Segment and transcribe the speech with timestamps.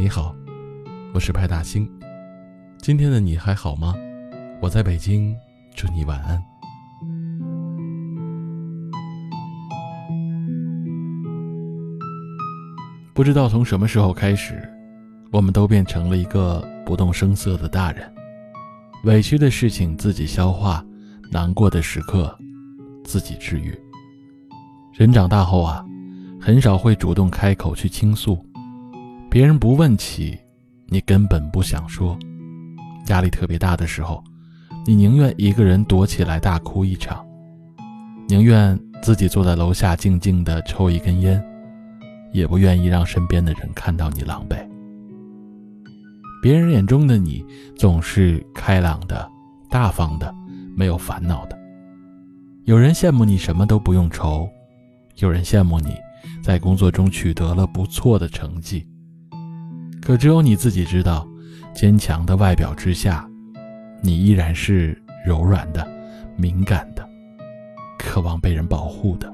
[0.00, 0.34] 你好，
[1.12, 1.86] 我是派大星。
[2.78, 3.94] 今天的你还好吗？
[4.58, 5.36] 我在北京，
[5.76, 6.42] 祝你晚安。
[13.12, 14.66] 不知道从什么时候开始，
[15.30, 18.10] 我们都变成了一个不动声色的大人，
[19.04, 20.82] 委屈的事情自己消化，
[21.30, 22.34] 难过的时刻
[23.04, 23.78] 自己治愈。
[24.94, 25.84] 人长大后啊，
[26.40, 28.42] 很少会主动开口去倾诉，
[29.30, 30.36] 别人不问起，
[30.88, 32.18] 你根本不想说。
[33.06, 34.22] 压力特别大的时候，
[34.84, 37.24] 你宁愿一个人躲起来大哭一场，
[38.28, 41.40] 宁愿自己坐在楼下静静的抽一根烟。
[42.32, 44.64] 也不愿意让身边的人看到你狼狈。
[46.40, 47.44] 别人眼中的你
[47.76, 49.28] 总是开朗的、
[49.68, 50.32] 大方的、
[50.76, 51.58] 没有烦恼的。
[52.66, 54.48] 有人羡慕你什么都不用愁，
[55.16, 55.96] 有人羡慕你
[56.40, 58.86] 在工作中取得了不错的成绩。
[60.10, 61.24] 可只有你自己知道，
[61.72, 63.24] 坚强的外表之下，
[64.02, 65.86] 你依然是柔软的、
[66.36, 67.08] 敏感的，
[67.96, 69.32] 渴望被人保护的。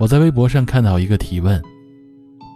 [0.00, 1.60] 我在微博上看到一个提问：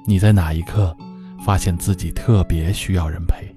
[0.06, 0.96] 你在哪一刻
[1.44, 3.54] 发现自己特别需要人陪？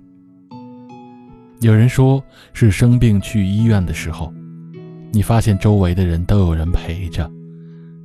[1.62, 4.30] 有人说是生病去医院的时候，
[5.14, 7.32] 你发现周围的人都有人陪着，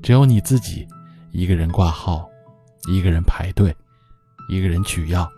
[0.04, 0.86] 只有你自己
[1.32, 2.28] 一个人挂号，
[2.88, 3.74] 一个人排队，
[4.48, 5.28] 一个人取药，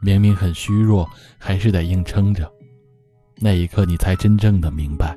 [0.00, 2.50] 明明很虚弱，还是得硬撑着。
[3.36, 5.16] 那一刻，你才真正的明白，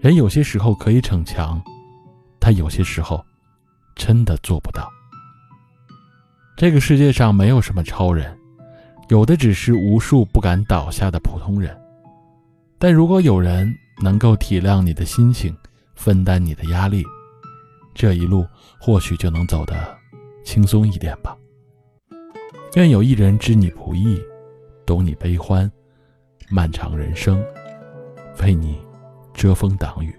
[0.00, 1.62] 人有些时候可以逞强，
[2.40, 3.24] 他有些时候。
[3.96, 4.90] 真的做不到。
[6.56, 8.36] 这个世界上没有什么超人，
[9.08, 11.80] 有的只是无数不敢倒下的普通人。
[12.76, 15.56] 但如果有人能够体谅你的心情，
[15.94, 17.04] 分担你的压力，
[17.94, 18.44] 这一路
[18.80, 19.96] 或许就能走得
[20.44, 21.36] 轻松一点吧。
[22.74, 24.20] 愿有一人知你不易，
[24.84, 25.70] 懂你悲欢，
[26.50, 27.40] 漫长人生，
[28.42, 28.84] 为你
[29.32, 30.12] 遮风挡雨。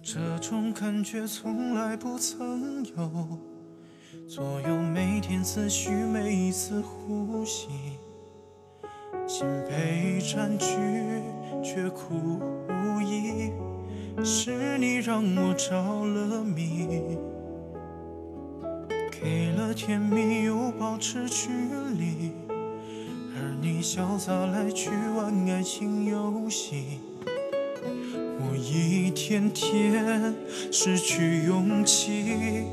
[0.00, 3.38] 这种感觉从来不曾有，
[4.28, 7.68] 左右每天思绪，每一次呼吸，
[9.26, 10.76] 心被占据
[11.60, 12.38] 却苦
[12.68, 13.52] 无依，
[14.22, 17.18] 是你让我着了迷，
[19.10, 21.48] 给了甜蜜又保持距
[21.98, 22.32] 离，
[23.34, 27.00] 而你潇洒来去玩爱情游戏。
[28.40, 30.34] 我一天天
[30.70, 32.64] 失去勇气，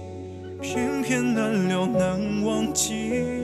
[0.61, 3.40] 偏偏难了难忘记。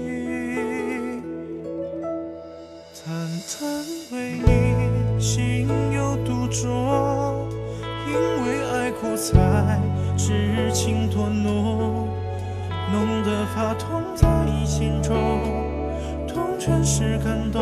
[12.92, 14.28] 浓得发痛在
[14.66, 15.16] 心中，
[16.28, 17.62] 痛全是感动。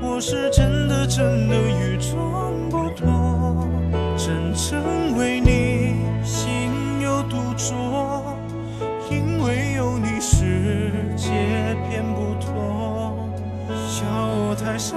[0.00, 3.68] 我是真的真的与众不同，
[4.16, 7.74] 真正为你心有独钟，
[9.10, 11.30] 因为有你世界
[11.88, 13.16] 变不同。
[13.88, 14.96] 笑我太傻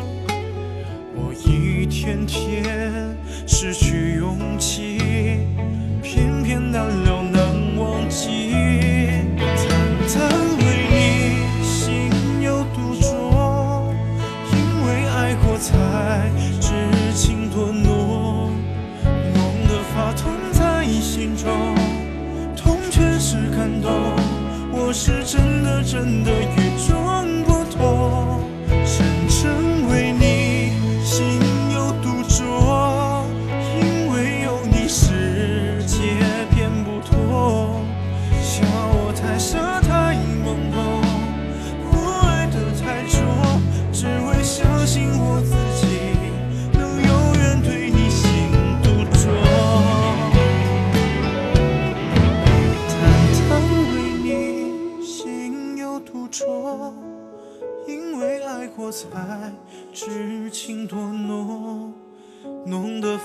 [1.31, 3.17] 我一天天
[3.47, 5.00] 失去勇气，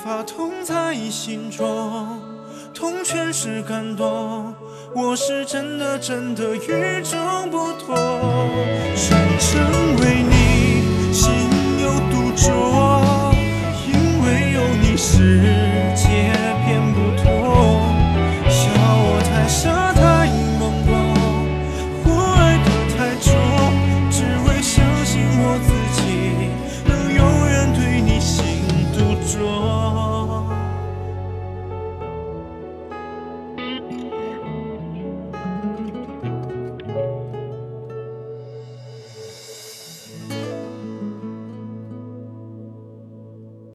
[0.06, 2.23] 怕痛在心中，
[2.73, 4.55] 痛全是感动。
[4.94, 7.97] 我是真的真的与众不同，
[8.94, 9.61] 深深
[9.97, 10.35] 为你。